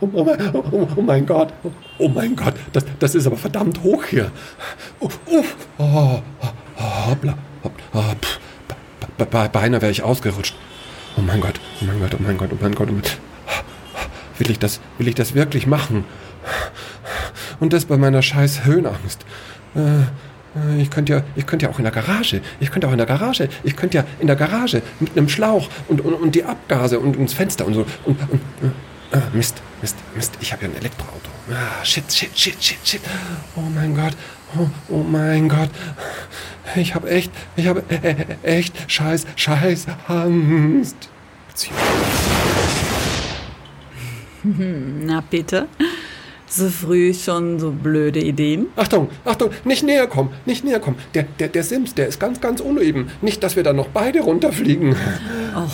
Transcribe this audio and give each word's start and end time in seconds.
oh, 0.00 0.24
mein, 0.24 0.54
oh, 0.54 0.88
oh 0.96 1.02
mein 1.02 1.26
Gott, 1.26 1.52
oh 1.98 2.08
mein 2.08 2.36
Gott, 2.36 2.54
das, 2.72 2.84
das 2.98 3.14
ist 3.14 3.26
aber 3.26 3.36
verdammt 3.36 3.82
hoch 3.82 4.04
hier. 4.04 4.30
Oh, 5.00 5.08
oh, 5.26 5.44
oh, 5.78 6.22
oh, 6.78 7.16
beinahe 9.52 9.82
wäre 9.82 9.90
ich 9.90 10.02
ausgerutscht. 10.02 10.54
Oh 11.16 11.22
mein 11.22 11.40
Gott, 11.40 11.60
oh 11.80 11.84
mein 11.84 12.00
Gott, 12.00 12.14
oh 12.14 12.22
mein 12.22 12.36
Gott, 12.38 12.50
oh 12.52 12.56
mein 12.60 12.74
Gott, 12.74 12.88
oh 12.88 12.92
mein 12.92 13.02
Gott. 13.02 13.18
Will 14.38 14.50
ich 14.50 14.58
das, 14.58 14.80
will 14.98 15.08
ich 15.08 15.14
das 15.14 15.34
wirklich 15.34 15.66
machen? 15.66 16.04
Und 17.60 17.72
das 17.74 17.84
bei 17.84 17.98
meiner 17.98 18.22
scheiß 18.22 18.64
Höhenangst. 18.64 19.26
Äh, 19.74 20.80
ich 20.80 20.90
könnte 20.90 21.12
ja, 21.12 21.22
ich 21.36 21.46
könnte 21.46 21.66
ja 21.66 21.72
auch 21.72 21.78
in 21.78 21.84
der 21.84 21.92
Garage. 21.92 22.40
Ich 22.58 22.70
könnte 22.70 22.88
auch 22.88 22.92
in 22.92 22.98
der 22.98 23.06
Garage. 23.06 23.48
Ich 23.62 23.76
könnte 23.76 23.98
ja 23.98 24.04
in 24.18 24.26
der 24.26 24.36
Garage 24.36 24.82
mit 24.98 25.16
einem 25.16 25.28
Schlauch 25.28 25.68
und, 25.88 26.00
und, 26.00 26.14
und 26.14 26.34
die 26.34 26.44
Abgase 26.44 26.98
und 26.98 27.16
ins 27.16 27.34
Fenster 27.34 27.66
und 27.66 27.74
so. 27.74 27.86
Und, 28.04 28.18
und 28.30 28.40
äh, 28.62 29.16
ah, 29.16 29.22
Mist, 29.32 29.62
Mist, 29.80 29.96
Mist. 30.14 30.32
Ich 30.40 30.52
habe 30.52 30.64
ja 30.64 30.68
ein 30.70 30.76
Elektroauto. 30.76 31.30
Ah, 31.50 31.84
shit, 31.84 32.12
shit, 32.12 32.38
shit, 32.38 32.62
shit, 32.62 32.78
shit. 32.84 33.00
Oh 33.56 33.62
mein 33.62 33.94
Gott. 33.94 34.14
Oh, 34.56 34.68
oh 34.88 35.02
mein 35.02 35.48
Gott. 35.48 35.70
Ich 36.76 36.94
habe 36.94 37.08
echt, 37.10 37.32
ich 37.56 37.66
habe 37.66 37.82
äh, 37.88 38.10
äh, 38.42 38.58
echt 38.58 38.90
scheiß, 38.90 39.26
scheiß 39.36 39.86
Angst. 40.06 41.08
Na 44.42 45.20
bitte. 45.28 45.68
So 46.52 46.68
früh 46.68 47.14
schon 47.14 47.60
so 47.60 47.70
blöde 47.70 48.18
Ideen? 48.18 48.66
Achtung, 48.74 49.08
Achtung, 49.24 49.50
nicht 49.64 49.84
näher 49.84 50.08
kommen, 50.08 50.30
nicht 50.46 50.64
näher 50.64 50.80
kommen. 50.80 50.96
Der, 51.14 51.22
der, 51.38 51.46
der 51.46 51.62
Sims, 51.62 51.94
der 51.94 52.08
ist 52.08 52.18
ganz, 52.18 52.40
ganz 52.40 52.60
uneben. 52.60 53.08
Nicht, 53.22 53.44
dass 53.44 53.54
wir 53.54 53.62
dann 53.62 53.76
noch 53.76 53.86
beide 53.86 54.20
runterfliegen. 54.20 54.96
Ach, 55.54 55.72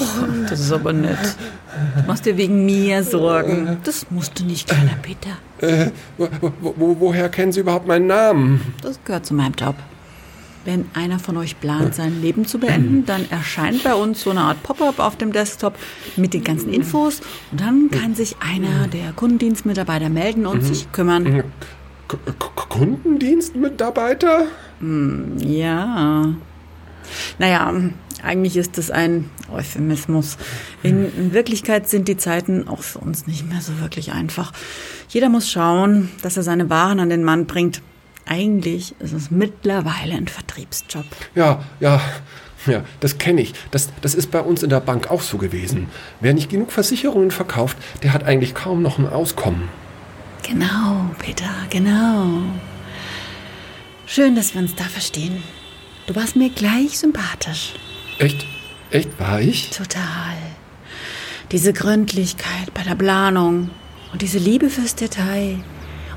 das 0.51 0.61
ist 0.61 0.73
aber 0.73 0.93
nett. 0.93 1.17
Du 1.97 2.07
machst 2.07 2.27
dir 2.27 2.37
wegen 2.37 2.67
mir 2.67 3.03
Sorgen. 3.03 3.79
Das 3.85 4.11
musst 4.11 4.39
du 4.39 4.45
nicht, 4.45 4.69
kleiner 4.69 4.99
Peter. 5.01 5.31
Äh, 5.61 5.93
wo, 6.19 6.29
wo, 6.61 6.97
woher 7.01 7.31
kennen 7.31 7.53
Sie 7.53 7.61
überhaupt 7.61 7.87
meinen 7.87 8.07
Namen? 8.07 8.75
Das 8.83 9.03
gehört 9.03 9.25
zu 9.25 9.33
meinem 9.33 9.55
Job. 9.55 9.77
Wenn 10.67 10.85
einer 10.95 11.21
von 11.21 11.37
euch 11.37 11.61
plant, 11.61 11.95
sein 11.95 12.21
Leben 12.21 12.45
zu 12.45 12.59
beenden, 12.59 13.07
dann 13.07 13.31
erscheint 13.31 13.85
bei 13.85 13.95
uns 13.95 14.21
so 14.21 14.31
eine 14.31 14.41
Art 14.41 14.63
Pop-up 14.65 14.99
auf 14.99 15.17
dem 15.17 15.33
Desktop 15.33 15.75
mit 16.17 16.35
den 16.35 16.43
ganzen 16.43 16.73
Infos 16.73 17.21
und 17.53 17.61
dann 17.61 17.89
kann 17.91 18.17
sich 18.17 18.37
einer 18.41 18.89
der 18.89 19.13
Kundendienstmitarbeiter 19.13 20.09
melden 20.09 20.45
und 20.45 20.63
sich 20.63 20.91
kümmern. 20.91 21.45
K 22.09 22.19
Kundendienstmitarbeiter? 22.69 24.47
Hm, 24.81 25.39
ja. 25.39 26.35
Naja, 27.39 27.73
eigentlich 28.23 28.57
ist 28.57 28.77
das 28.77 28.91
ein 28.91 29.31
Euphemismus. 29.53 30.37
In, 30.83 31.15
in, 31.17 31.33
Wirklichkeit 31.33 31.89
sind 31.89 32.09
die 32.09 32.17
Zeiten 32.17 32.67
auch 32.67 32.83
für 32.83 32.99
uns 32.99 33.29
nicht 33.29 33.49
mehr 33.49 33.61
so 33.61 33.79
wirklich 33.81 34.13
einfach. 34.13 34.53
Jeder 35.09 35.29
muss 35.29 35.51
schauen, 35.51 36.11
dass 36.23 36.37
er 36.37 36.43
seine 36.43 36.69
Waren 36.71 36.99
an 36.99 37.09
den 37.09 37.23
Mann 37.23 37.47
bringt. 37.47 37.83
Eigentlich 38.27 38.95
ist 38.99 39.13
es 39.13 39.31
mittlerweile 39.31 40.15
ein 40.15 40.27
Vertriebsjob. 40.27 41.05
Ja, 41.37 41.65
ja, 41.79 42.01
ja, 42.67 42.85
das 42.99 43.19
kenne 43.19 43.41
ich. 43.41 43.55
Das, 43.71 43.89
das 44.03 44.15
ist 44.15 44.33
bei 44.33 44.41
uns 44.41 44.65
in 44.65 44.71
der 44.71 44.81
Bank 44.81 45.11
auch 45.11 45.23
so 45.23 45.39
gewesen. 45.39 45.89
Wer 46.21 46.35
nicht 46.35 46.51
genug 46.51 46.73
Versicherungen 46.73 47.31
verkauft, 47.31 47.77
der 48.03 48.13
hat 48.13 48.25
eigentlich 48.25 48.55
kaum 48.55 48.83
noch 48.83 48.99
ein 48.99 49.09
Auskommen. 49.09 49.69
Genau, 50.43 51.11
Peter, 51.19 51.51
genau. 51.71 52.43
Schön, 54.07 54.35
dass 54.35 54.55
wir 54.55 54.61
uns 54.61 54.75
da 54.75 54.85
verstehen. 54.85 55.43
Du 56.07 56.15
warst 56.15 56.37
mir 56.37 56.51
gleich 56.51 56.99
sympathisch. 56.99 57.75
Echt? 58.19 58.45
Echt 58.91 59.19
war 59.19 59.41
ich? 59.41 59.71
Total. 59.71 60.37
Diese 61.53 61.73
Gründlichkeit 61.73 62.73
bei 62.75 62.83
der 62.83 62.95
Planung 62.95 63.71
und 64.13 64.23
diese 64.23 64.39
Liebe 64.39 64.71
fürs 64.71 64.95
Detail. 64.95 65.59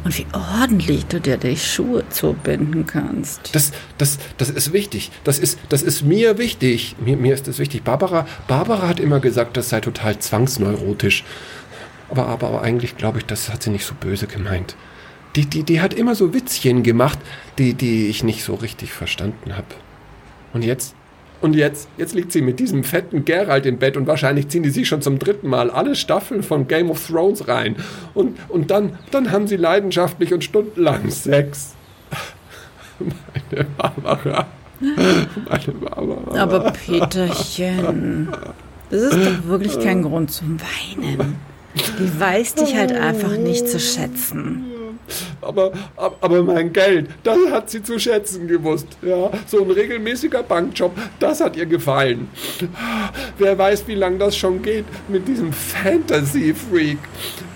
Und 0.04 0.18
wie 0.18 0.26
ordentlich 0.34 1.06
du 1.08 1.20
dir 1.20 1.38
die 1.38 1.58
Schuhe 1.58 2.08
zubinden 2.10 2.86
kannst. 2.86 3.54
Das, 3.54 3.72
das, 3.98 4.18
das 4.38 4.50
ist 4.50 4.72
wichtig. 4.72 5.12
Das 5.24 5.40
ist, 5.40 5.60
das 5.68 5.82
ist 5.82 6.04
mir 6.04 6.38
wichtig. 6.38 6.96
Mir, 7.00 7.18
mir 7.18 7.34
ist 7.34 7.48
das 7.48 7.60
wichtig. 7.60 7.84
Barbara, 7.84 8.26
Barbara 8.48 8.88
hat 8.88 9.00
immer 9.00 9.20
gesagt, 9.20 9.58
das 9.58 9.70
sei 9.70 9.82
total 9.82 10.18
zwangsneurotisch. 10.18 11.26
Aber, 12.10 12.28
aber, 12.28 12.48
aber 12.48 12.62
eigentlich 12.62 12.96
glaube 12.96 13.20
ich, 13.20 13.26
das 13.26 13.50
hat 13.52 13.64
sie 13.64 13.72
nicht 13.72 13.86
so 13.86 13.94
böse 13.94 14.28
gemeint. 14.28 14.76
Die, 15.36 15.46
die, 15.46 15.64
die 15.64 15.82
hat 15.82 15.94
immer 15.94 16.16
so 16.16 16.34
Witzchen 16.34 16.82
gemacht, 16.82 17.20
die, 17.58 17.74
die 17.74 18.08
ich 18.08 18.24
nicht 18.24 18.44
so 18.44 18.56
richtig 18.56 18.94
verstanden 18.94 19.56
habe. 19.56 19.68
Und 20.54 20.64
jetzt, 20.64 20.96
und 21.42 21.56
jetzt, 21.56 21.88
jetzt 21.98 22.14
liegt 22.16 22.32
sie 22.32 22.42
mit 22.42 22.60
diesem 22.60 22.84
fetten 22.84 23.24
Geralt 23.24 23.66
im 23.66 23.78
Bett 23.78 23.96
und 23.96 24.08
wahrscheinlich 24.08 24.50
ziehen 24.50 24.64
die 24.64 24.70
sich 24.70 24.88
schon 24.88 25.02
zum 25.02 25.20
dritten 25.20 25.48
Mal 25.48 25.70
alle 25.70 25.96
Staffeln 25.96 26.44
von 26.44 26.68
Game 26.68 26.90
of 26.90 27.08
Thrones 27.08 27.48
rein. 27.48 27.78
Und, 28.14 28.38
und 28.50 28.72
dann, 28.72 28.98
dann 29.12 29.32
haben 29.32 29.48
sie 29.48 29.56
leidenschaftlich 29.56 30.34
und 30.34 30.44
stundenlang 30.44 31.10
Sex. 31.10 31.76
Meine 33.00 33.66
Barbara. 33.78 34.48
Meine 34.80 35.74
Barbara. 35.80 36.42
Aber 36.42 36.72
Peterchen, 36.72 38.28
das 38.90 39.02
ist 39.04 39.26
doch 39.26 39.48
wirklich 39.48 39.80
kein 39.80 40.04
Grund 40.04 40.32
zum 40.32 40.58
Weinen. 40.60 41.38
Die 42.00 42.20
weiß 42.20 42.56
dich 42.56 42.76
halt 42.76 42.92
einfach 42.92 43.38
nicht 43.38 43.70
zu 43.70 43.80
schätzen 43.80 44.66
aber, 45.42 45.72
aber 45.96 46.44
mein 46.44 46.74
Geld, 46.74 47.10
das 47.24 47.38
hat 47.52 47.70
sie 47.70 47.84
zu 47.84 48.00
schätzen 48.00 48.48
gewusst. 48.48 48.88
Ja, 49.02 49.32
so 49.48 49.64
ein 49.64 49.72
regelmäßiger 49.72 50.44
Bankjob, 50.44 50.92
das 51.20 51.42
hat 51.42 51.56
ihr 51.56 51.66
gefallen. 51.66 52.30
Wer 53.38 53.58
weiß, 53.58 53.88
wie 53.88 53.96
lange 53.96 54.18
das 54.18 54.36
schon 54.36 54.62
geht 54.62 54.86
mit 55.08 55.28
diesem 55.28 55.52
Fantasy-Freak. 55.54 56.98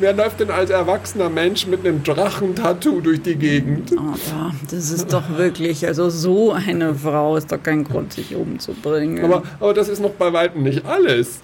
Wer 0.04 0.12
läuft 0.12 0.42
denn 0.42 0.52
als 0.52 0.70
erwachsener 0.70 1.30
Mensch 1.30 1.66
mit 1.66 1.88
einem 1.88 2.04
Drachentattoo 2.04 3.00
durch 3.00 3.22
die 3.22 3.36
Gegend? 3.36 3.98
Aber 3.98 4.52
das 4.70 4.92
ist 4.92 5.14
doch 5.14 5.38
wirklich, 5.38 5.88
also 5.88 6.10
so 6.10 6.52
eine 6.52 6.94
Frau 6.94 7.38
ist 7.38 7.54
doch 7.54 7.64
kein 7.64 7.86
Grund, 7.86 8.12
sich 8.12 8.36
umzubringen. 8.36 9.24
Aber, 9.24 9.44
aber 9.62 9.74
das 9.74 9.88
ist 9.88 10.02
noch 10.02 10.10
bei 10.10 10.34
weitem 10.34 10.64
nicht 10.64 10.86
alles. 10.86 11.40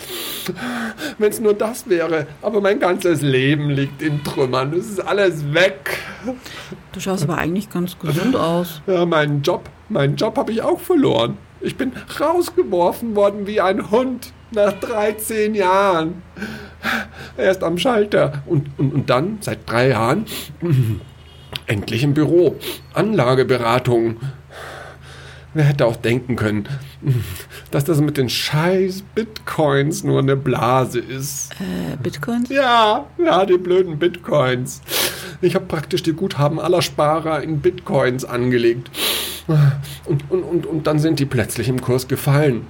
Wenn 1.18 1.30
es 1.30 1.40
nur 1.40 1.54
das 1.54 1.88
wäre, 1.88 2.28
aber 2.42 2.60
mein 2.60 2.82
ganzes 2.82 3.22
Leben 3.22 3.70
liegt 3.70 4.02
in 4.02 4.26
Trümmern. 4.26 4.74
Es 4.74 4.90
ist 4.90 5.08
alles 5.08 5.54
weg. 5.54 5.98
Du 6.92 7.00
schaust 7.00 7.24
aber 7.24 7.38
eigentlich 7.38 7.70
ganz 7.70 7.98
gesund 7.98 8.36
aus. 8.36 8.82
Ja, 8.88 9.06
meinen 9.06 9.42
Job, 9.42 9.70
meinen 9.88 10.18
Job 10.18 10.38
habe 10.38 10.52
ich 10.52 10.62
auch 10.62 10.82
verloren. 10.82 11.38
Ich 11.62 11.78
bin 11.78 11.94
rausgeworfen 12.20 13.16
worden 13.16 13.48
wie 13.48 13.62
ein 13.62 13.90
Hund 13.90 14.34
nach 14.52 14.74
13 14.74 15.56
Jahren. 15.56 16.22
Erst 17.38 17.64
am 17.64 17.78
Schalter 17.78 18.44
und, 18.46 18.70
und, 18.78 18.94
und 18.94 19.10
dann 19.10 19.38
seit 19.42 19.70
drei 19.70 19.90
Jahren 19.90 20.26
endlich 21.68 22.04
im 22.04 22.14
Büro. 22.14 22.56
Anlageberatung. 22.94 24.18
Wer 25.54 25.64
hätte 25.64 25.88
auch 25.88 25.96
denken 25.96 26.36
können, 26.36 26.68
dass 27.72 27.84
das 27.84 28.00
mit 28.02 28.18
den 28.18 28.30
scheiß 28.30 29.04
Bitcoins 29.16 30.04
nur 30.04 30.20
eine 30.20 30.36
Blase 30.36 31.00
ist. 31.00 31.52
Äh, 31.54 31.98
Bitcoins? 31.98 32.50
Ja, 32.50 33.08
ja, 33.18 33.46
die 33.46 33.58
blöden 33.58 33.98
Bitcoins. 33.98 34.82
Ich 35.42 35.56
habe 35.56 35.66
praktisch 35.66 36.04
die 36.04 36.14
Guthaben 36.14 36.60
aller 36.60 36.82
Sparer 36.82 37.42
in 37.42 37.62
Bitcoins 37.62 38.26
angelegt. 38.26 38.92
Und, 40.06 40.30
und, 40.30 40.44
und, 40.44 40.66
und 40.68 40.86
dann 40.86 41.00
sind 41.00 41.20
die 41.20 41.26
plötzlich 41.26 41.68
im 41.70 41.82
Kurs 41.82 42.08
gefallen. 42.08 42.68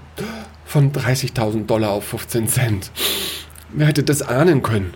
Von 0.70 0.92
30.000 0.92 1.66
Dollar 1.66 1.90
auf 1.90 2.04
15 2.10 2.48
Cent. 2.48 2.92
Wer 3.74 3.88
hätte 3.88 4.04
das 4.04 4.22
ahnen 4.22 4.62
können? 4.62 4.94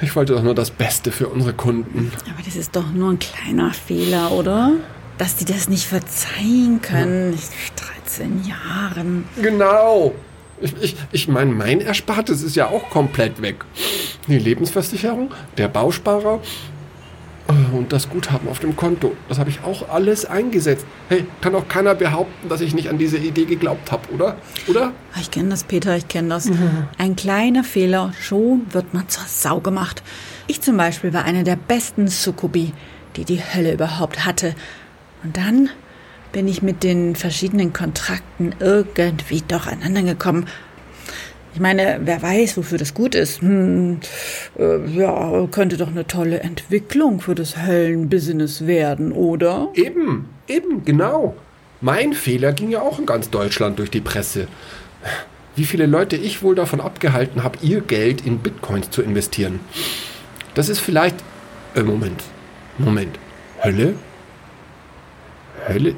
Ich 0.00 0.14
wollte 0.14 0.34
doch 0.34 0.44
nur 0.44 0.54
das 0.54 0.70
Beste 0.70 1.10
für 1.10 1.26
unsere 1.26 1.52
Kunden. 1.52 2.12
Aber 2.32 2.40
das 2.44 2.54
ist 2.54 2.76
doch 2.76 2.92
nur 2.92 3.10
ein 3.10 3.18
kleiner 3.18 3.74
Fehler, 3.74 4.30
oder? 4.30 4.74
Dass 5.18 5.34
die 5.34 5.44
das 5.44 5.68
nicht 5.68 5.84
verzeihen 5.84 6.80
können. 6.80 7.32
Ja. 7.32 7.38
13 8.04 8.44
Jahren. 8.44 9.24
Genau. 9.42 10.14
Ich, 10.60 10.80
ich, 10.80 10.96
ich 11.10 11.26
meine, 11.26 11.50
mein 11.50 11.80
Erspartes 11.80 12.44
ist 12.44 12.54
ja 12.54 12.68
auch 12.68 12.88
komplett 12.88 13.42
weg. 13.42 13.64
Die 14.28 14.38
Lebensversicherung, 14.38 15.32
der 15.56 15.66
Bausparer 15.66 16.40
und 17.72 17.92
das 17.92 18.08
Guthaben 18.08 18.48
auf 18.48 18.58
dem 18.58 18.76
Konto. 18.76 19.14
Das 19.28 19.38
habe 19.38 19.50
ich 19.50 19.62
auch 19.62 19.88
alles 19.88 20.24
eingesetzt. 20.24 20.84
Hey, 21.08 21.24
kann 21.40 21.54
auch 21.54 21.68
keiner 21.68 21.94
behaupten, 21.94 22.48
dass 22.48 22.60
ich 22.60 22.74
nicht 22.74 22.88
an 22.88 22.98
diese 22.98 23.18
Idee 23.18 23.44
geglaubt 23.44 23.92
habe, 23.92 24.12
oder? 24.12 24.36
Oder? 24.66 24.92
Ich 25.20 25.30
kenne 25.30 25.50
das, 25.50 25.64
Peter, 25.64 25.96
ich 25.96 26.08
kenne 26.08 26.28
das. 26.28 26.46
Mhm. 26.46 26.88
Ein 26.98 27.16
kleiner 27.16 27.64
Fehler, 27.64 28.12
schon 28.20 28.66
wird 28.70 28.94
man 28.94 29.08
zur 29.08 29.24
Sau 29.26 29.60
gemacht. 29.60 30.02
Ich 30.46 30.60
zum 30.60 30.76
Beispiel 30.76 31.12
war 31.12 31.24
eine 31.24 31.44
der 31.44 31.56
besten 31.56 32.08
Sukubi, 32.08 32.72
die 33.16 33.24
die 33.24 33.40
Hölle 33.40 33.72
überhaupt 33.72 34.24
hatte. 34.24 34.54
Und 35.22 35.36
dann 35.36 35.68
bin 36.32 36.48
ich 36.48 36.62
mit 36.62 36.82
den 36.82 37.16
verschiedenen 37.16 37.72
Kontrakten 37.72 38.54
irgendwie 38.60 39.42
doch 39.46 39.66
aneinander 39.66 40.02
gekommen. 40.02 40.46
Ich 41.52 41.60
meine, 41.60 42.00
wer 42.04 42.22
weiß, 42.22 42.56
wofür 42.56 42.78
das 42.78 42.94
gut 42.94 43.14
ist. 43.14 43.40
Hm, 43.40 44.00
äh, 44.58 44.86
ja, 44.90 45.46
könnte 45.50 45.76
doch 45.76 45.88
eine 45.88 46.06
tolle 46.06 46.40
Entwicklung 46.40 47.20
für 47.20 47.34
das 47.34 47.56
Höllenbusiness 47.56 48.66
werden, 48.66 49.12
oder? 49.12 49.68
Eben, 49.74 50.28
eben, 50.46 50.84
genau. 50.84 51.34
Mein 51.80 52.12
Fehler 52.12 52.52
ging 52.52 52.70
ja 52.70 52.82
auch 52.82 52.98
in 52.98 53.06
ganz 53.06 53.30
Deutschland 53.30 53.78
durch 53.78 53.90
die 53.90 54.00
Presse. 54.00 54.46
wie 55.56 55.64
viele 55.64 55.86
Leute 55.86 56.16
ich 56.16 56.42
wohl 56.42 56.54
davon 56.54 56.80
abgehalten 56.80 57.42
habe, 57.42 57.58
ihr 57.62 57.80
Geld 57.80 58.24
in 58.24 58.38
Bitcoins 58.38 58.90
zu 58.90 59.02
investieren. 59.02 59.60
Das 60.54 60.68
ist 60.68 60.80
vielleicht. 60.80 61.16
Äh, 61.74 61.82
Moment. 61.82 62.22
Moment. 62.78 63.18
Hölle? 63.62 63.94
Hölle? 65.68 65.94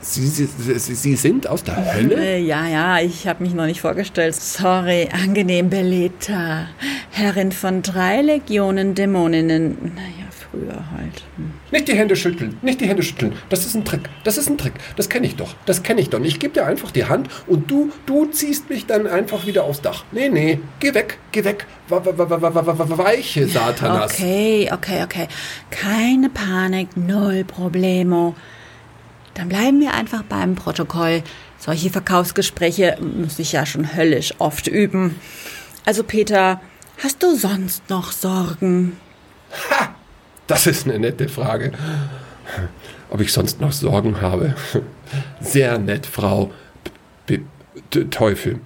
Sie, 0.00 0.26
Sie, 0.26 0.46
Sie, 0.46 0.94
Sie 0.94 1.16
sind 1.16 1.46
aus 1.46 1.64
der 1.64 1.94
Hölle? 1.94 2.16
Äh, 2.16 2.40
Ja, 2.42 2.66
ja, 2.66 3.00
ich 3.00 3.26
habe 3.26 3.42
mich 3.42 3.54
noch 3.54 3.66
nicht 3.66 3.80
vorgestellt. 3.80 4.34
Sorry, 4.34 5.08
angenehm 5.12 5.70
Beleta. 5.70 6.68
Herrin 7.10 7.52
von 7.52 7.82
drei 7.82 8.20
Legionen 8.22 8.94
Dämoninnen. 8.94 9.92
Naja, 9.94 10.28
früher 10.30 10.84
halt. 10.96 11.22
Hm. 11.36 11.52
Nicht 11.70 11.88
die 11.88 11.94
Hände 11.94 12.14
schütteln, 12.16 12.56
nicht 12.62 12.80
die 12.80 12.86
Hände 12.86 13.02
schütteln. 13.02 13.32
Das 13.48 13.64
ist 13.66 13.74
ein 13.74 13.84
Trick. 13.84 14.02
Das 14.24 14.36
ist 14.36 14.48
ein 14.48 14.58
Trick. 14.58 14.74
Das 14.96 15.08
kenne 15.08 15.26
ich 15.26 15.36
doch. 15.36 15.54
Das 15.66 15.82
kenne 15.82 16.00
ich 16.00 16.10
doch. 16.10 16.20
Ich 16.20 16.38
gebe 16.38 16.52
dir 16.54 16.66
einfach 16.66 16.90
die 16.90 17.06
Hand 17.06 17.28
und 17.46 17.70
du, 17.70 17.90
du 18.06 18.26
ziehst 18.26 18.68
mich 18.70 18.86
dann 18.86 19.06
einfach 19.06 19.46
wieder 19.46 19.64
aufs 19.64 19.80
Dach. 19.80 20.04
Nee, 20.12 20.28
nee, 20.28 20.60
geh 20.80 20.94
weg, 20.94 21.18
geh 21.32 21.44
weg. 21.44 21.66
Weiche 21.88 23.48
Satanas. 23.48 24.12
Okay, 24.12 24.70
okay, 24.72 25.02
okay. 25.02 25.28
Keine 25.70 26.28
Panik, 26.30 26.96
null 26.96 27.44
Problemo. 27.44 28.34
Dann 29.34 29.48
bleiben 29.48 29.80
wir 29.80 29.94
einfach 29.94 30.22
beim 30.22 30.54
Protokoll. 30.54 31.22
Solche 31.58 31.90
Verkaufsgespräche 31.90 32.98
muss 33.00 33.38
ich 33.38 33.52
ja 33.52 33.66
schon 33.66 33.96
höllisch 33.96 34.34
oft 34.38 34.66
üben. 34.66 35.18
Also 35.84 36.02
Peter, 36.04 36.60
hast 37.02 37.22
du 37.22 37.36
sonst 37.36 37.90
noch 37.90 38.12
Sorgen? 38.12 38.96
Das 40.46 40.66
ist 40.66 40.86
eine 40.86 40.98
nette 40.98 41.28
Frage. 41.28 41.72
Ob 43.10 43.20
ich 43.20 43.32
sonst 43.32 43.60
noch 43.60 43.72
Sorgen 43.72 44.20
habe? 44.20 44.54
Sehr 45.40 45.78
nett, 45.78 46.06
Frau 46.06 46.52
B 47.26 47.40
B 47.90 48.04
Teufel. 48.04 48.60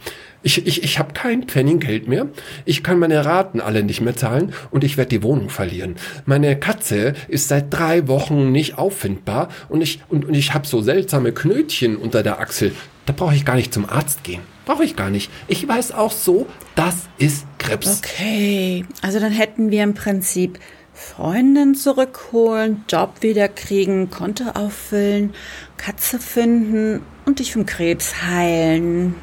Ich, 0.49 0.67
ich, 0.67 0.83
ich 0.83 0.99
habe 0.99 1.13
kein 1.13 1.43
Pfennig 1.43 1.81
Geld 1.81 2.09
mehr. 2.09 2.27
Ich 2.65 2.83
kann 2.83 2.99
meine 2.99 3.23
Raten 3.27 3.61
alle 3.61 3.83
nicht 3.83 4.01
mehr 4.01 4.17
zahlen 4.17 4.55
und 4.71 4.83
ich 4.83 4.97
werde 4.97 5.11
die 5.11 5.23
Wohnung 5.23 5.51
verlieren. 5.51 5.97
Meine 6.25 6.59
Katze 6.59 7.13
ist 7.29 7.49
seit 7.49 7.67
drei 7.71 8.09
Wochen 8.09 8.51
nicht 8.51 8.79
auffindbar 8.79 9.51
und 9.69 9.83
ich, 9.83 10.01
und, 10.09 10.25
und 10.25 10.33
ich 10.33 10.55
habe 10.55 10.67
so 10.67 10.81
seltsame 10.81 11.33
Knötchen 11.33 11.99
unter 11.99 12.23
der 12.23 12.41
Achsel. 12.41 12.73
Da 13.05 13.13
brauche 13.13 13.35
ich 13.35 13.45
gar 13.45 13.57
nicht 13.57 13.75
zum 13.75 13.87
Arzt 13.87 14.25
gehen. 14.25 14.41
Brauche 14.65 14.85
ich 14.85 14.97
gar 14.97 15.11
nicht. 15.11 15.31
Ich 15.49 15.69
weiß 15.69 15.93
auch 15.93 16.13
so, 16.13 16.47
das 16.75 16.95
ist 17.19 17.45
Krebs. 17.59 18.01
Okay, 18.03 18.87
also 19.03 19.21
dann 19.21 19.33
hätten 19.33 19.71
wir 19.71 19.83
im 19.83 19.93
Prinzip 19.93 20.59
Freundin 20.95 21.75
zurückholen, 21.75 22.87
Job 22.89 23.17
wiederkriegen, 23.21 24.09
Konto 24.09 24.45
auffüllen, 24.55 25.35
Katze 25.77 26.19
finden 26.19 27.03
und 27.27 27.39
dich 27.39 27.53
vom 27.53 27.67
Krebs 27.67 28.23
heilen. 28.23 29.15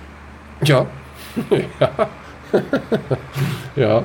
Ja. 0.64 0.86
ja. 1.80 2.10
ja. 3.76 4.04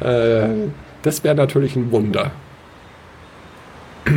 Äh, 0.00 0.68
das 1.02 1.22
wäre 1.24 1.34
natürlich 1.34 1.76
ein 1.76 1.90
Wunder. 1.90 2.30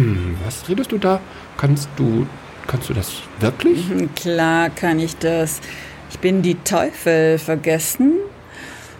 Was 0.45 0.67
redest 0.69 0.91
du 0.91 0.97
da? 0.97 1.19
Kannst 1.57 1.89
du, 1.95 2.27
kannst 2.67 2.89
du 2.89 2.93
das 2.93 3.21
wirklich? 3.39 3.87
Hm, 3.89 4.13
Klar 4.15 4.69
kann 4.69 4.99
ich 4.99 5.17
das. 5.17 5.61
Ich 6.09 6.19
bin 6.19 6.41
die 6.41 6.55
Teufel 6.55 7.37
vergessen. 7.37 8.13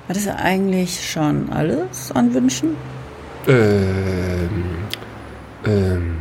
War 0.07 0.13
das 0.15 0.27
eigentlich 0.27 1.09
schon 1.09 1.51
alles 1.51 2.11
an 2.11 2.33
Wünschen? 2.33 2.75
Ähm, 3.47 4.65
ähm, 5.65 6.17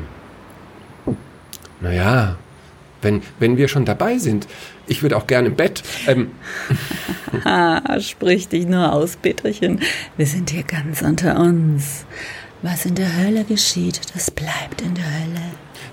naja, 1.81 2.37
wenn, 3.03 3.23
wenn 3.39 3.57
wir 3.57 3.69
schon 3.69 3.85
dabei 3.85 4.19
sind, 4.19 4.47
ich 4.91 5.03
würde 5.03 5.17
auch 5.17 5.27
gerne 5.27 5.49
im 5.49 5.57
Bett. 5.57 5.83
Ähm, 6.07 6.33
sprich 8.01 8.49
dich 8.49 8.67
nur 8.67 8.93
aus, 8.93 9.17
Peterchen. 9.17 9.81
Wir 10.17 10.27
sind 10.27 10.51
hier 10.51 10.65
ganz 10.65 11.01
unter 11.01 11.39
uns. 11.39 12.05
Was 12.63 12.85
in 12.85 12.97
der 12.97 13.17
Hölle 13.17 13.45
geschieht, 13.45 14.01
das 14.15 14.31
bleibt 14.31 14.83
in 14.83 14.95
der 14.95 15.05
Hölle. 15.05 15.41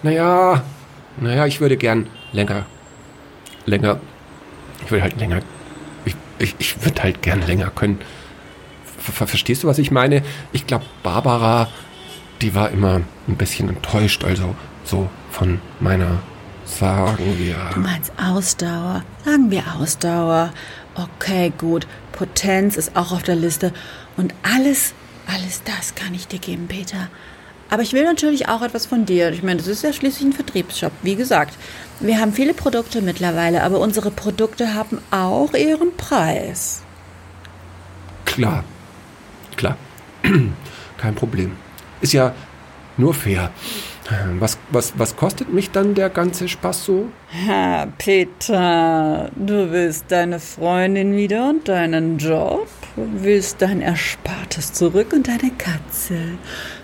naja, 0.04 0.64
naja, 1.16 1.46
ich 1.46 1.62
würde 1.62 1.78
gern 1.78 2.08
länger, 2.34 2.66
länger, 3.66 4.02
ich 4.84 4.92
würde 4.92 5.04
halt 5.04 5.18
länger, 5.18 5.40
ich, 6.04 6.16
ich, 6.40 6.56
ich 6.60 6.84
würde 6.84 7.04
halt 7.04 7.22
gern 7.22 7.42
länger 7.42 7.70
können. 7.70 8.00
Ver 8.98 9.28
verstehst 9.28 9.64
du, 9.64 9.68
was 9.68 9.78
ich 9.78 9.92
meine? 9.92 10.24
Ich 10.52 10.68
glaube, 10.68 10.86
Barbara, 11.04 11.70
die 12.42 12.54
war 12.54 12.72
immer 12.72 13.02
ein 13.28 13.38
bisschen 13.38 13.70
enttäuscht, 13.70 14.26
also 14.26 14.54
so 14.84 15.10
von 15.32 15.62
meiner, 15.80 16.20
sagen 16.68 17.38
wir. 17.38 17.56
Du 17.74 17.80
meinst 17.80 18.12
Ausdauer? 18.18 19.04
Sagen 19.26 19.52
wir 19.52 19.64
Ausdauer. 19.76 20.54
Okay, 20.96 21.52
gut. 21.58 21.88
Potenz 22.12 22.78
ist 22.78 22.96
auch 22.96 23.12
auf 23.12 23.24
der 23.24 23.36
Liste. 23.36 23.74
Und 24.16 24.34
alles, 24.44 24.94
alles 25.28 25.62
das 25.64 25.96
kann 25.96 26.14
ich 26.14 26.28
dir 26.28 26.40
geben, 26.40 26.68
Peter. 26.68 27.10
Aber 27.70 27.82
ich 27.84 27.94
will 27.94 28.04
natürlich 28.04 28.48
auch 28.48 28.62
etwas 28.62 28.86
von 28.86 29.06
dir. 29.06 29.32
Ich 29.32 29.44
meine, 29.44 29.58
das 29.58 29.68
ist 29.68 29.84
ja 29.84 29.92
schließlich 29.92 30.30
ein 30.30 30.34
Vertriebsjob. 30.34 30.92
Wie 31.04 31.16
gesagt, 31.16 31.58
wir 32.00 32.20
haben 32.20 32.34
viele 32.34 32.54
Produkte 32.54 33.02
mittlerweile, 33.02 33.64
aber 33.64 33.80
unsere 33.80 34.12
Produkte 34.12 34.74
haben 34.74 35.00
auch 35.12 35.54
ihren 35.54 35.96
Preis. 35.98 36.82
Klar, 38.26 38.64
klar, 39.56 39.78
kein 40.98 41.16
Problem. 41.16 41.58
Ist 42.02 42.14
ja 42.14 42.34
nur 42.98 43.14
fair. 43.14 43.52
Was, 44.40 44.58
was, 44.72 44.94
was 44.98 45.16
kostet 45.16 45.52
mich 45.52 45.72
dann 45.72 45.94
der 45.94 46.10
ganze 46.10 46.48
Spaß 46.48 46.86
so? 46.86 47.10
Ha, 47.48 47.88
Peter, 47.98 49.30
du 49.36 49.72
willst 49.72 50.06
deine 50.10 50.40
Freundin 50.40 51.16
wieder 51.16 51.50
und 51.50 51.68
deinen 51.68 52.18
Job, 52.18 52.68
willst 52.96 53.62
dein 53.62 53.82
Erspartes 53.82 54.72
zurück 54.74 55.12
und 55.14 55.28
deine 55.28 55.52
Katze. 55.58 56.16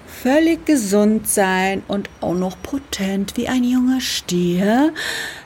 Völlig 0.05 0.65
gesund 0.65 1.27
sein 1.27 1.83
und 1.87 2.09
auch 2.21 2.33
noch 2.33 2.57
potent 2.61 3.37
wie 3.37 3.47
ein 3.47 3.63
junger 3.63 4.01
Stier. 4.01 4.93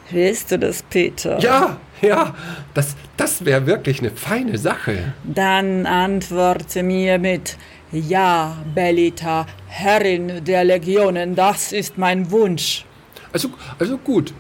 Willst 0.10 0.52
du 0.52 0.60
das, 0.60 0.84
Peter? 0.84 1.40
Ja, 1.40 1.78
ja, 2.02 2.36
das, 2.74 2.96
das 3.18 3.44
wäre 3.44 3.66
wirklich 3.66 4.00
eine 4.00 4.12
feine 4.12 4.58
Sache. 4.58 5.14
Dann 5.24 5.86
antworte 5.86 6.84
mir 6.84 7.18
mit 7.18 7.58
Ja, 7.92 8.58
Bellita, 8.76 9.46
Herrin 9.68 10.44
der 10.44 10.64
Legionen, 10.66 11.36
das 11.36 11.72
ist 11.72 11.98
mein 11.98 12.30
Wunsch. 12.32 12.86
Also, 13.32 13.50
also 13.80 13.98
gut. 13.98 14.34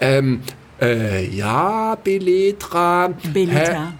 Ähm, 0.00 0.42
äh, 0.80 1.26
ja, 1.26 1.96
Beletra. 2.02 3.08
Bellita. 3.32 3.92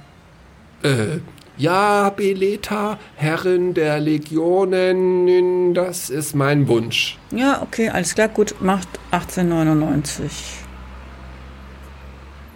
Hä- 0.83 0.89
Äh, 0.89 1.21
ja, 1.57 2.11
Beleta, 2.11 2.99
Herrin 3.17 3.73
der 3.73 3.99
Legionen, 3.99 5.73
das 5.73 6.11
ist 6.11 6.35
mein 6.35 6.69
Wunsch. 6.69 7.17
Ja, 7.31 7.63
okay, 7.63 7.89
alles 7.89 8.15
klar, 8.15 8.29
gut, 8.29 8.55
macht 8.61 8.87
1899. 9.11 10.31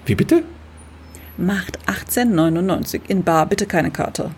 Wie 0.04 0.14
bitte? 0.14 0.42
Macht 1.38 1.78
1899 1.86 3.02
in 3.08 3.24
Bar, 3.24 3.46
bitte 3.46 3.64
keine 3.66 3.90
Karte. 3.90 4.30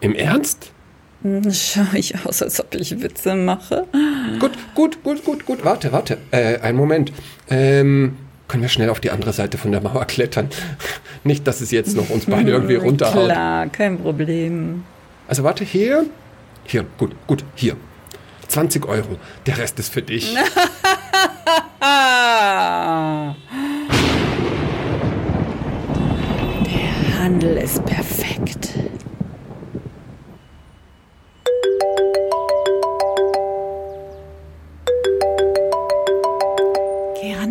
Im 0.00 0.14
Ernst? 0.14 0.72
Hm, 1.22 1.42
Schau 1.52 1.86
ich 1.94 2.14
aus, 2.24 2.42
als 2.42 2.60
ob 2.60 2.74
ich 2.74 3.00
Witze 3.02 3.34
mache? 3.34 3.86
Gut, 4.38 4.52
gut, 4.74 5.02
gut, 5.02 5.24
gut, 5.24 5.46
gut. 5.46 5.64
Warte, 5.64 5.92
warte. 5.92 6.18
Äh, 6.30 6.58
einen 6.60 6.76
Moment. 6.78 7.12
Ähm, 7.48 8.16
können 8.48 8.62
wir 8.62 8.68
schnell 8.68 8.90
auf 8.90 9.00
die 9.00 9.10
andere 9.10 9.32
Seite 9.32 9.58
von 9.58 9.72
der 9.72 9.80
Mauer 9.80 10.04
klettern? 10.04 10.48
Nicht, 11.24 11.46
dass 11.46 11.60
es 11.60 11.70
jetzt 11.70 11.96
noch 11.96 12.10
uns 12.10 12.26
beide 12.26 12.52
irgendwie 12.52 12.74
runterhaut. 12.76 13.24
Klar, 13.24 13.66
kein 13.68 13.98
Problem. 13.98 14.84
Also 15.26 15.42
warte, 15.42 15.64
hier. 15.64 16.06
Hier, 16.64 16.84
gut, 16.98 17.12
gut, 17.26 17.44
hier. 17.54 17.76
20 18.48 18.86
Euro. 18.86 19.18
Der 19.46 19.58
Rest 19.58 19.78
ist 19.78 19.92
für 19.92 20.02
dich. 20.02 20.32
Der 26.64 27.18
Handel 27.20 27.56
ist 27.56 27.84
perfekt. 27.84 28.70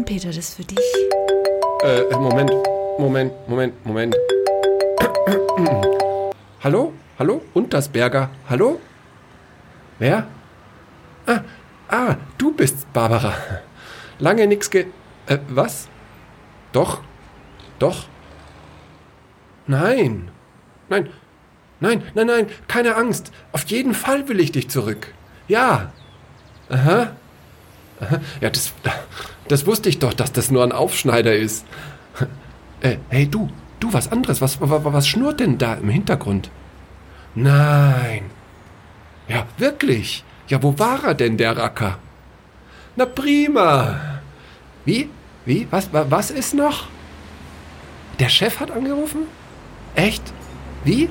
Peter, 0.05 0.27
das 0.27 0.37
ist 0.37 0.53
für 0.55 0.63
dich. 0.63 0.79
Äh, 1.83 2.01
äh, 2.01 2.15
Moment, 2.15 2.51
Moment, 2.99 3.33
Moment, 3.49 3.85
Moment. 3.85 4.15
Hallo? 6.63 6.93
Hallo? 7.17 7.41
Untersberger? 7.55 8.29
Hallo? 8.47 8.79
Wer? 9.97 10.27
Ah, 11.25 11.41
ah, 11.87 12.15
du 12.37 12.53
bist 12.53 12.91
Barbara. 12.93 13.33
Lange 14.19 14.45
nix 14.45 14.69
ge... 14.69 14.85
Äh, 15.25 15.39
was? 15.49 15.87
Doch? 16.71 17.01
Doch? 17.79 18.05
Nein. 19.65 20.29
Nein. 20.87 21.09
Nein, 21.79 22.03
nein, 22.13 22.27
nein, 22.27 22.47
keine 22.67 22.95
Angst. 22.95 23.31
Auf 23.51 23.65
jeden 23.65 23.95
Fall 23.95 24.29
will 24.29 24.39
ich 24.39 24.51
dich 24.51 24.69
zurück. 24.69 25.13
Ja. 25.47 25.91
Aha. 26.69 27.15
Ja, 28.41 28.49
das, 28.49 28.73
das 29.47 29.65
wusste 29.65 29.89
ich 29.89 29.99
doch, 29.99 30.13
dass 30.13 30.31
das 30.31 30.51
nur 30.51 30.63
ein 30.63 30.71
Aufschneider 30.71 31.35
ist. 31.35 31.65
Äh, 32.81 32.97
hey 33.09 33.27
du, 33.27 33.49
Du, 33.79 33.91
was 33.93 34.11
anderes. 34.11 34.41
Was, 34.41 34.59
was, 34.61 34.83
was 34.85 35.07
schnurrt 35.07 35.39
denn 35.41 35.57
da 35.57 35.73
im 35.75 35.89
Hintergrund? 35.89 36.49
Nein. 37.35 38.23
Ja, 39.27 39.45
wirklich. 39.57 40.23
Ja, 40.47 40.63
wo 40.63 40.79
war 40.79 41.03
er 41.03 41.13
denn, 41.13 41.37
der 41.37 41.57
Racker? 41.57 41.97
Na 42.95 43.05
prima. 43.05 43.99
Wie? 44.85 45.09
Wie? 45.45 45.67
Was, 45.71 45.91
wa- 45.91 46.05
was 46.09 46.31
ist 46.31 46.53
noch? 46.53 46.87
Der 48.19 48.29
Chef 48.29 48.59
hat 48.59 48.71
angerufen? 48.71 49.23
Echt? 49.95 50.23
Wie? 50.85 51.09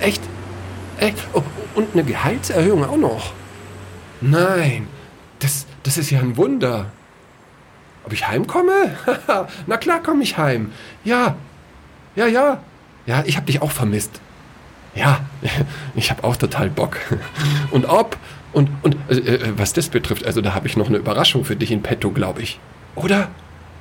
Echt? 0.00 0.22
Echt? 0.98 1.18
Oh, 1.34 1.42
und 1.74 1.92
eine 1.92 2.02
Gehaltserhöhung 2.04 2.84
auch 2.84 2.96
noch? 2.96 3.32
Nein, 4.22 4.88
das, 5.40 5.66
das 5.82 5.98
ist 5.98 6.10
ja 6.10 6.20
ein 6.20 6.36
Wunder. 6.36 6.86
Ob 8.04 8.12
ich 8.12 8.26
heimkomme? 8.26 8.96
Na 9.66 9.76
klar 9.76 10.02
komme 10.02 10.22
ich 10.22 10.38
heim. 10.38 10.72
Ja, 11.04 11.36
ja, 12.16 12.26
ja. 12.26 12.62
Ja, 13.06 13.22
ich 13.26 13.36
habe 13.36 13.46
dich 13.46 13.60
auch 13.60 13.70
vermisst. 13.70 14.20
Ja, 14.94 15.20
ich 15.94 16.10
habe 16.10 16.24
auch 16.24 16.36
total 16.36 16.70
Bock. 16.70 16.96
Und 17.70 17.86
ob 17.86 18.16
und 18.52 18.68
und 18.82 18.96
äh, 19.08 19.14
äh, 19.14 19.52
was 19.56 19.72
das 19.74 19.90
betrifft, 19.90 20.26
also 20.26 20.40
da 20.40 20.54
habe 20.54 20.66
ich 20.66 20.76
noch 20.76 20.88
eine 20.88 20.96
Überraschung 20.96 21.44
für 21.44 21.54
dich 21.54 21.70
in 21.70 21.82
petto, 21.82 22.10
glaube 22.10 22.42
ich. 22.42 22.58
Oder? 22.96 23.28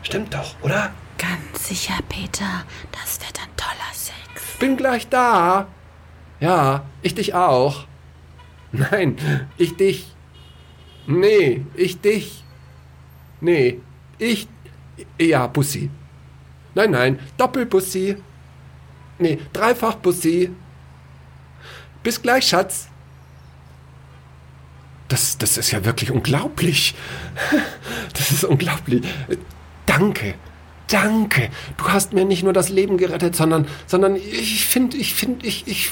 Stimmt 0.04 0.36
doch, 0.36 0.54
oder? 0.62 0.92
Ganz 1.18 1.68
sicher, 1.68 1.96
Peter, 2.08 2.64
das 2.92 3.20
wird 3.20 3.40
ein 3.40 3.50
toller 3.58 3.92
Sex. 3.94 4.60
Bin 4.60 4.78
gleich 4.78 5.10
da. 5.10 5.68
Ja, 6.40 6.84
ich 7.02 7.16
dich 7.16 7.34
auch. 7.34 7.86
Nein, 8.72 9.18
ich 9.58 9.76
dich. 9.76 10.14
Nee, 11.10 11.66
ich 11.74 12.00
dich. 12.02 12.44
Nee, 13.42 13.80
ich. 14.20 14.48
Ja, 15.20 15.48
Bussi. 15.48 15.90
Nein, 16.76 16.92
nein, 16.92 17.20
Doppelbussi. 17.36 18.18
Nee, 19.18 19.40
dreifach 19.52 19.96
Bussi. 19.96 20.52
Bis 22.04 22.22
gleich, 22.22 22.48
Schatz. 22.48 22.90
Das, 25.08 25.40
das 25.40 25.58
ist 25.58 25.72
ja 25.72 25.84
wirklich 25.84 26.12
unglaublich. 26.12 26.94
Das 28.14 28.32
ist 28.32 28.44
unglaublich. 28.44 29.02
Danke. 29.86 30.36
Danke. 30.90 31.50
Du 31.78 31.88
hast 31.88 32.14
mir 32.14 32.26
nicht 32.26 32.44
nur 32.44 32.54
das 32.54 32.70
Leben 32.70 32.98
gerettet, 32.98 33.36
sondern, 33.36 33.68
sondern 33.86 34.16
ich 34.16 34.66
finde, 34.66 34.98
ich 34.98 35.14
finde, 35.14 35.46
ich, 35.46 35.68
ich, 35.68 35.92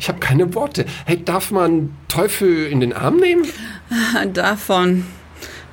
ich 0.00 0.08
habe 0.08 0.18
keine 0.18 0.54
Worte. 0.54 0.84
Hey, 1.06 1.24
darf 1.24 1.50
man 1.50 1.96
Teufel 2.08 2.66
in 2.66 2.80
den 2.80 2.92
Arm 2.92 3.16
nehmen? 3.18 3.46
Davon 4.32 5.06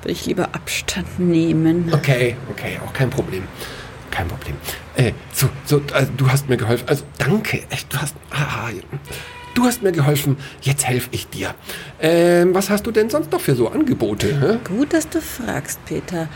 will 0.02 0.12
ich 0.12 0.26
lieber 0.26 0.54
Abstand 0.54 1.18
nehmen. 1.18 1.90
Okay, 1.92 2.36
okay, 2.50 2.78
auch 2.84 2.92
kein 2.92 3.10
Problem. 3.10 3.44
Kein 4.10 4.28
Problem. 4.28 4.56
Äh, 4.96 5.12
so, 5.32 5.48
so, 5.64 5.80
also, 5.92 6.10
du 6.16 6.30
hast 6.30 6.48
mir 6.48 6.56
geholfen. 6.56 6.88
Also, 6.88 7.04
danke. 7.18 7.62
Echt, 7.70 7.92
du 7.92 7.98
hast, 7.98 8.16
ah, 8.30 8.70
du 9.54 9.64
hast 9.64 9.82
mir 9.82 9.92
geholfen. 9.92 10.36
Jetzt 10.62 10.86
helfe 10.86 11.10
ich 11.12 11.28
dir. 11.28 11.54
Ähm, 12.00 12.54
was 12.54 12.70
hast 12.70 12.86
du 12.86 12.90
denn 12.90 13.08
sonst 13.08 13.30
noch 13.30 13.40
für 13.40 13.54
so 13.54 13.68
Angebote? 13.68 14.40
Hä? 14.40 14.58
Gut, 14.64 14.92
dass 14.92 15.08
du 15.08 15.20
fragst, 15.20 15.84
Peter. 15.84 16.28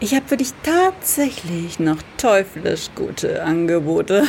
Ich 0.00 0.14
habe 0.14 0.26
für 0.26 0.36
dich 0.36 0.52
tatsächlich 0.62 1.80
noch 1.80 1.98
teuflisch 2.18 2.90
gute 2.94 3.42
Angebote. 3.42 4.22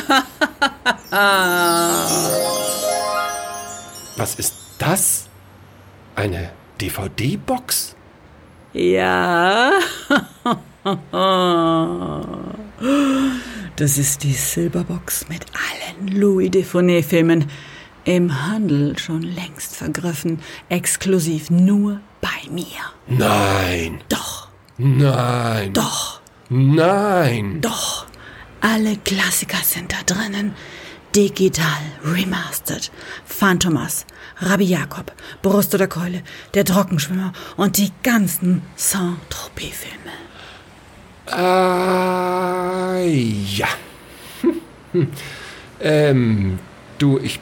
Was 4.16 4.34
ist 4.34 4.54
das? 4.78 5.28
Eine 6.16 6.50
DVD-Box? 6.80 7.94
ja. 8.72 9.72
Das 13.76 13.98
ist 13.98 14.22
die 14.24 14.32
Silberbox 14.32 15.28
mit 15.28 15.44
allen 15.54 16.08
Louis 16.08 16.50
Defonet-Filmen. 16.50 17.46
Im 18.04 18.46
Handel 18.46 18.98
schon 18.98 19.22
längst 19.22 19.76
vergriffen. 19.76 20.40
Exklusiv 20.68 21.50
nur 21.50 22.00
bei 22.20 22.50
mir. 22.50 22.64
Nein, 23.06 24.00
Doch, 24.08 24.48
nein, 24.78 25.72
doch. 25.72 26.20
nein. 26.48 27.60
Doch, 27.60 28.06
alle 28.60 28.96
Klassiker 28.96 29.62
sind 29.62 29.92
da 29.92 29.96
drinnen. 30.06 30.54
Digital, 31.14 31.66
remastered. 32.04 32.90
Phantomas, 33.24 34.06
Rabbi 34.40 34.64
Jakob, 34.64 35.12
Brust 35.42 35.74
oder 35.74 35.88
Keule, 35.88 36.22
der 36.54 36.64
Trockenschwimmer 36.64 37.32
und 37.56 37.78
die 37.78 37.90
ganzen 38.02 38.62
Saint-Tropez-Filme. 38.76 40.12
Ah, 41.26 43.00
ja. 43.02 43.68
Hm, 44.42 44.60
hm. 44.92 45.08
Ähm, 45.80 46.58
du, 46.98 47.18
ich, 47.18 47.40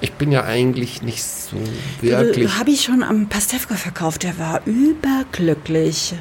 ich 0.00 0.12
bin 0.12 0.32
ja 0.32 0.44
eigentlich 0.44 1.02
nicht 1.02 1.22
so 1.22 1.56
wirklich. 2.00 2.58
Habe 2.58 2.70
ich 2.70 2.84
schon 2.84 3.02
am 3.02 3.28
Pastewka 3.28 3.74
verkauft. 3.74 4.22
Der 4.22 4.38
war 4.38 4.62
überglücklich. 4.64 6.14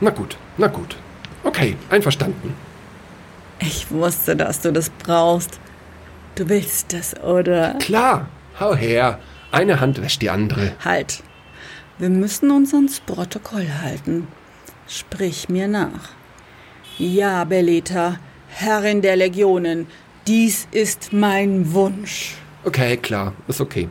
Na 0.00 0.10
gut, 0.10 0.36
na 0.56 0.66
gut. 0.66 0.96
Okay, 1.44 1.76
einverstanden. 1.90 2.54
Ich 3.60 3.90
wusste, 3.90 4.34
dass 4.34 4.60
du 4.60 4.72
das 4.72 4.90
brauchst. 4.90 5.60
Du 6.34 6.48
willst 6.48 6.92
das, 6.92 7.14
oder? 7.22 7.74
Klar, 7.78 8.28
hau 8.58 8.74
her. 8.74 9.20
Eine 9.52 9.80
Hand 9.80 10.02
wäscht 10.02 10.20
die 10.20 10.30
andere. 10.30 10.72
Halt. 10.84 11.22
Wir 11.98 12.08
müssen 12.08 12.50
uns 12.50 12.74
ans 12.74 12.98
Protokoll 12.98 13.68
halten. 13.82 14.26
Sprich 14.88 15.48
mir 15.48 15.68
nach. 15.68 16.10
Ja, 16.98 17.44
Beleta, 17.44 18.18
Herrin 18.48 19.00
der 19.00 19.14
Legionen, 19.16 19.86
dies 20.26 20.66
ist 20.72 21.12
mein 21.12 21.72
Wunsch. 21.72 22.34
Okay, 22.64 22.96
klar, 22.96 23.32
ist 23.46 23.60
okay. 23.60 23.88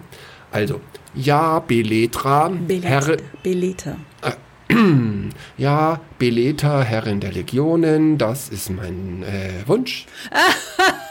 Also, 0.51 0.81
ja, 1.15 1.59
Beletra, 1.59 2.51
Herr, 2.81 3.17
Beleta. 3.41 3.95
ja, 5.57 5.99
Beleta, 6.19 6.81
Herrin 6.81 7.19
der 7.19 7.31
Legionen, 7.31 8.17
das 8.17 8.49
ist 8.49 8.69
mein 8.69 9.23
äh, 9.23 9.67
Wunsch. 9.67 10.05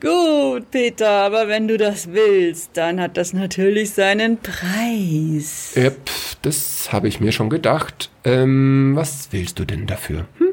Gut, 0.00 0.70
Peter, 0.72 1.08
aber 1.08 1.46
wenn 1.46 1.68
du 1.68 1.76
das 1.76 2.12
willst, 2.12 2.70
dann 2.74 3.00
hat 3.00 3.16
das 3.16 3.32
natürlich 3.32 3.92
seinen 3.92 4.38
Preis. 4.38 5.76
Äh, 5.76 5.92
pf, 5.92 6.36
das 6.42 6.92
habe 6.92 7.06
ich 7.06 7.20
mir 7.20 7.30
schon 7.32 7.48
gedacht. 7.48 8.10
Ähm, 8.24 8.92
was 8.96 9.28
willst 9.30 9.58
du 9.58 9.64
denn 9.64 9.86
dafür? 9.86 10.26
Hm? 10.38 10.48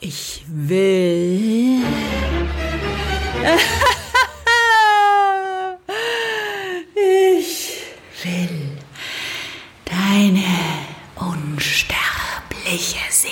Ich 0.00 0.44
will. 0.48 1.80
Ich 7.42 7.82
will 8.22 8.68
deine 9.84 10.44
unsterbliche 11.16 12.98
Seele. 13.10 13.30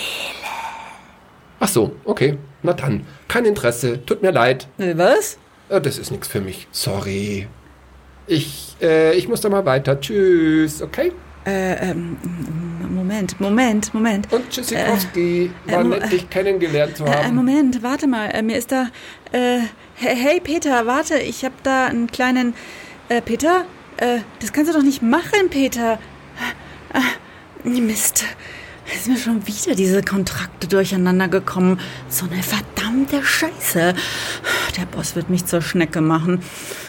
Ach 1.61 1.69
so, 1.69 1.93
okay. 2.05 2.39
Na 2.63 2.73
dann, 2.73 3.07
kein 3.29 3.45
Interesse. 3.45 4.05
Tut 4.05 4.23
mir 4.23 4.31
leid. 4.33 4.67
Was? 4.79 5.39
Äh, 5.69 5.81
Das 5.81 5.99
ist 5.99 6.11
nichts 6.11 6.29
für 6.29 6.41
mich. 6.41 6.67
Sorry. 6.73 7.47
Ich, 8.27 8.77
äh, 8.83 9.15
ich 9.15 9.29
muss 9.29 9.41
da 9.41 9.49
mal 9.49 9.65
weiter. 9.65 10.01
Tschüss, 10.01 10.83
okay? 10.83 11.13
Äh, 11.47 11.91
ähm, 11.91 12.17
Moment, 12.95 13.41
Moment, 13.41 13.95
Moment. 13.95 14.31
Und 14.33 14.51
Tschüssikowski. 14.51 15.51
War 15.67 15.81
äh, 15.81 15.85
mo- 15.85 15.97
nett, 15.97 16.13
dich 16.13 16.29
kennengelernt 16.29 16.97
zu 16.97 17.05
Äh, 17.05 17.11
haben. 17.11 17.37
Moment, 17.37 17.83
warte 17.83 18.07
mal. 18.07 18.27
Äh, 18.31 18.43
mir 18.43 18.57
ist 18.59 18.71
da. 18.73 18.89
Äh, 19.33 19.61
hey, 19.95 20.41
Peter, 20.41 20.85
warte. 20.87 21.19
Ich 21.19 21.45
hab 21.45 21.63
da 21.63 21.87
einen 21.87 22.09
kleinen. 22.09 22.55
Äh, 23.09 23.23
Peter? 23.23 23.65
Äh, 23.97 24.19
das 24.41 24.53
kannst 24.53 24.71
du 24.71 24.77
doch 24.77 24.85
nicht 24.85 25.01
machen, 25.03 25.49
Peter. 25.49 25.99
Äh, 27.65 27.69
Mist. 27.69 28.25
Sind 28.91 29.13
mir 29.15 29.19
schon 29.19 29.47
wieder 29.47 29.75
diese 29.75 30.03
Kontrakte 30.03 30.67
durcheinander 30.67 31.29
gekommen. 31.29 31.81
So 32.09 32.27
eine 32.27 32.43
verdammte 32.43 33.23
Scheiße. 33.23 33.95
Der 34.77 34.87
Boss 34.87 35.17
wird 35.17 35.31
mich 35.31 35.47
zur 35.47 35.63
Schnecke 35.63 36.01
machen. 36.01 36.41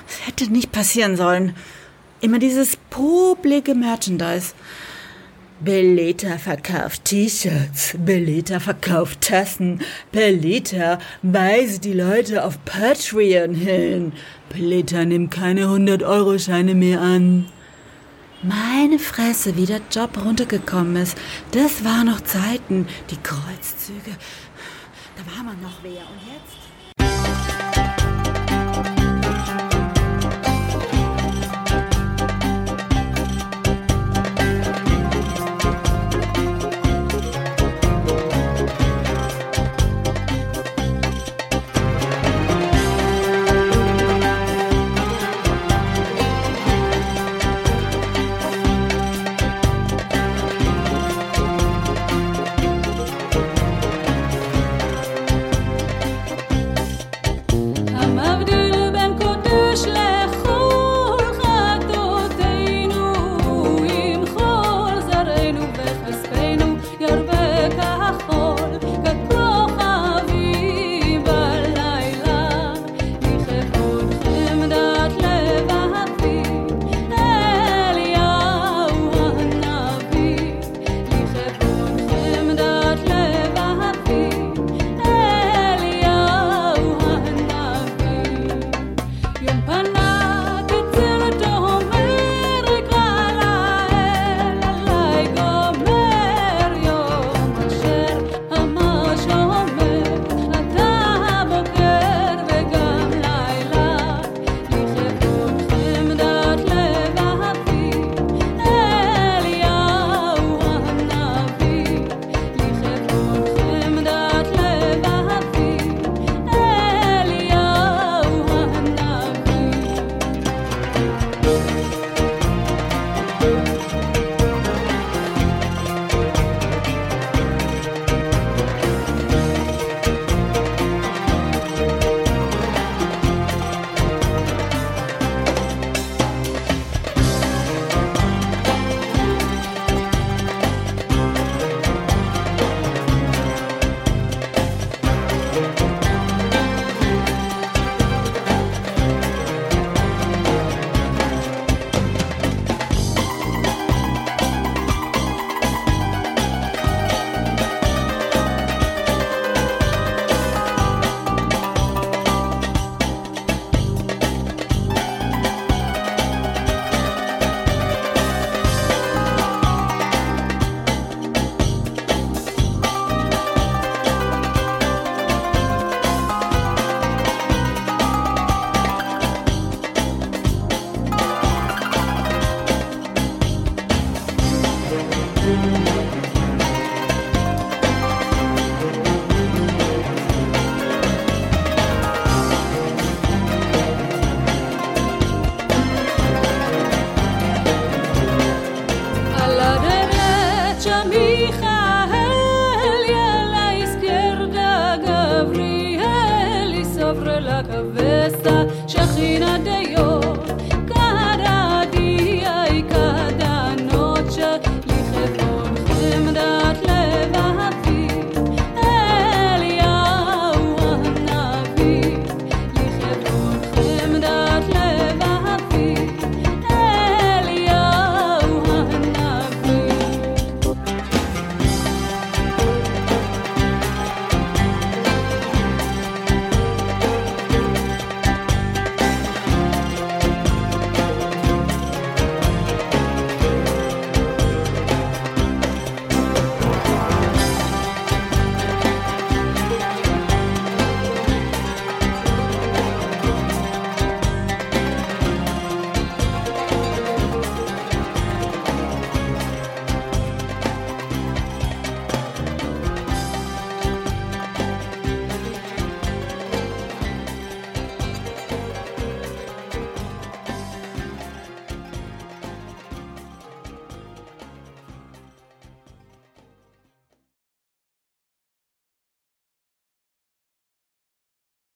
Das 0.07 0.27
hätte 0.27 0.51
nicht 0.51 0.71
passieren 0.71 1.15
sollen. 1.17 1.55
Immer 2.21 2.39
dieses 2.39 2.77
poplige 2.89 3.75
Merchandise. 3.75 4.53
Beleta 5.61 6.37
verkauft 6.37 7.03
T-Shirts, 7.03 7.95
Beleta 7.97 8.61
verkauft 8.61 9.19
Tassen, 9.19 9.81
Beleta 10.13 10.99
weist 11.21 11.83
die 11.83 11.91
Leute 11.91 12.45
auf 12.45 12.63
Patreon 12.63 13.53
hin. 13.55 14.13
Beleta 14.47 15.03
nimmt 15.03 15.31
keine 15.31 15.65
100-Euro-Scheine 15.65 16.75
mehr 16.75 17.01
an. 17.01 17.47
Meine 18.41 18.99
Fresse, 18.99 19.57
wie 19.57 19.65
der 19.65 19.81
Job 19.91 20.17
runtergekommen 20.23 20.95
ist. 20.95 21.17
Das 21.51 21.83
waren 21.83 22.05
noch 22.05 22.21
Zeiten, 22.21 22.87
die 23.09 23.17
Kreuzzüge. 23.17 24.15
Da 25.17 25.35
war 25.35 25.43
man 25.43 25.61
noch 25.61 25.83
wer. 25.83 25.91
Und 25.91 26.21
jetzt? 26.25 26.58